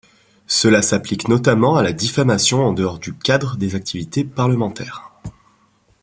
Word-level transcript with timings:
Cela 0.47 0.81
s'applique 0.81 1.27
notamment 1.27 1.75
à 1.77 1.83
la 1.83 1.93
diffamation 1.93 2.65
en 2.65 2.73
dehors 2.73 2.97
du 2.97 3.13
cadre 3.15 3.55
des 3.55 3.75
activités 3.75 4.23
parlementaires. 4.23 5.11